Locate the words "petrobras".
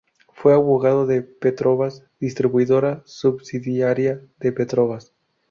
1.21-2.03, 4.51-5.13